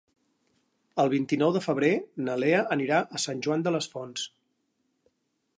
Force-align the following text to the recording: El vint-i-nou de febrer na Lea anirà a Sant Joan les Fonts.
El 1.03 1.11
vint-i-nou 1.13 1.53
de 1.57 1.61
febrer 1.65 1.91
na 2.29 2.39
Lea 2.45 2.65
anirà 2.79 3.05
a 3.19 3.23
Sant 3.27 3.47
Joan 3.49 3.69
les 3.79 3.93
Fonts. 3.95 4.29